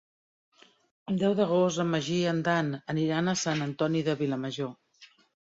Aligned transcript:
El 1.11 1.19
deu 1.23 1.35
d'agost 1.41 1.83
en 1.83 1.91
Magí 1.95 2.17
i 2.21 2.25
en 2.31 2.41
Dan 2.49 2.71
aniran 2.95 3.29
a 3.35 3.39
Sant 3.45 3.63
Antoni 3.67 4.03
de 4.09 4.17
Vilamajor. 4.23 4.77